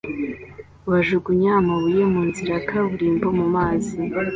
bajugunya 0.89 1.51
amabuye 1.61 2.03
mu 2.13 2.21
nzira 2.29 2.51
ya 2.55 2.63
kaburimbo 2.69 3.27
mu 3.37 3.45
mazi 3.55 3.95